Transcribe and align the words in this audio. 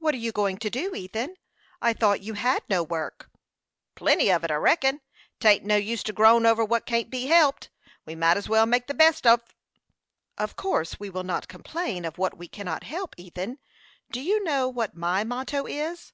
"What 0.00 0.14
are 0.14 0.18
you 0.18 0.32
going 0.32 0.58
to 0.58 0.68
do, 0.68 0.94
Ethan? 0.94 1.36
I 1.80 1.94
thought 1.94 2.20
you 2.20 2.34
had 2.34 2.62
no 2.68 2.82
work." 2.82 3.30
"Plenty 3.94 4.30
of 4.30 4.44
it, 4.44 4.50
I 4.50 4.56
reckon. 4.56 5.00
'Tain't 5.40 5.64
no 5.64 5.76
use 5.76 6.02
to 6.02 6.12
groan 6.12 6.44
over 6.44 6.62
what 6.62 6.84
can't 6.84 7.08
be 7.08 7.28
helped. 7.28 7.70
We 8.04 8.14
may 8.14 8.32
as 8.36 8.50
well 8.50 8.66
make 8.66 8.86
the 8.86 8.92
best 8.92 9.26
on't." 9.26 9.40
"Of 10.36 10.56
course 10.56 11.00
we 11.00 11.08
will 11.08 11.24
not 11.24 11.48
complain 11.48 12.04
of 12.04 12.18
what 12.18 12.36
we 12.36 12.48
cannot 12.48 12.84
help. 12.84 13.14
Ethan, 13.16 13.58
do 14.12 14.20
you 14.20 14.44
know 14.44 14.68
what 14.68 14.94
my 14.94 15.24
motto 15.24 15.64
is?" 15.66 16.12